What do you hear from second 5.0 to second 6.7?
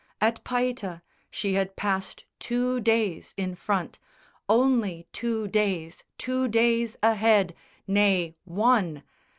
two days, two